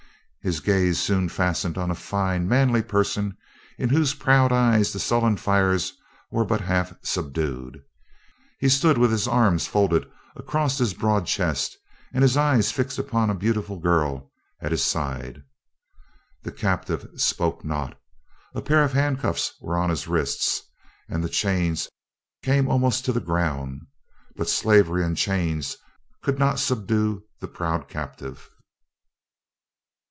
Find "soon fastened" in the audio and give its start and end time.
0.99-1.77